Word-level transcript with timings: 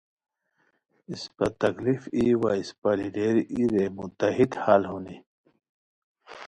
اسپہ 1.11 1.47
تکلیف 1.61 2.03
ای 2.17 2.25
وا 2.41 2.51
اسپہ 2.61 2.91
لیڈر 2.99 3.35
ای 3.53 3.61
رے 3.73 3.85
متحد 3.97 4.51
حال 4.61 4.83
ہونی 4.91 5.17